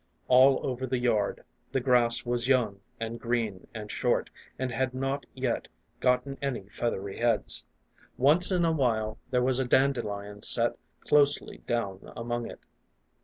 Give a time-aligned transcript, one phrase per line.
[0.27, 5.27] All over the yard, the grass was young and green and short, and had not
[5.35, 5.67] yet
[5.99, 7.65] gotten any feathery heads.
[8.17, 10.75] Once in a while there was a dandelion set
[11.05, 12.61] closely down among it.